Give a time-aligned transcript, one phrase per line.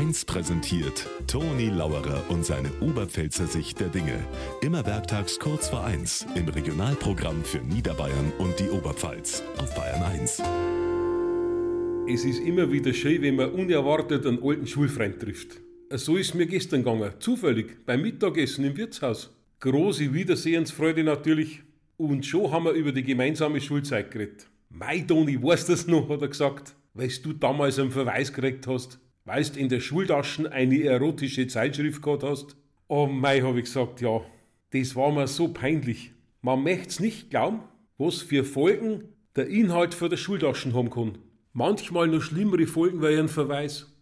[0.00, 4.18] 1 präsentiert Toni Lauerer und seine Oberpfälzer Sicht der Dinge.
[4.62, 10.42] Immer werktags kurz vor 1 im Regionalprogramm für Niederbayern und die Oberpfalz auf Bayern 1.
[12.08, 15.60] Es ist immer wieder schön, wenn man unerwartet einen alten Schulfreund trifft.
[15.90, 19.36] So ist mir gestern gegangen, zufällig, beim Mittagessen im Wirtshaus.
[19.58, 21.60] Große Wiedersehensfreude natürlich.
[21.98, 24.46] Und schon haben wir über die gemeinsame Schulzeit geredet.
[24.70, 28.66] Mei, Toni, weißt du das noch, hat er gesagt, weil du damals einen Verweis gekriegt
[28.66, 28.98] hast,
[29.30, 32.56] weil du in der Schultaschen eine erotische Zeitschrift gehabt hast.
[32.88, 34.22] Oh mei, habe ich gesagt, ja,
[34.72, 36.10] das war mir so peinlich.
[36.42, 37.60] Man möcht's nicht glauben,
[37.96, 39.04] was für Folgen
[39.36, 41.18] der Inhalt für der Schultaschen haben kann.
[41.52, 43.94] Manchmal noch schlimmere Folgen wie ein Verweis.